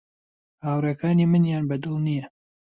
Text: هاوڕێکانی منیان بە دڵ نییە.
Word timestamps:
هاوڕێکانی 0.65 1.29
منیان 1.31 1.63
بە 1.69 1.75
دڵ 1.83 1.95
نییە. 2.05 2.25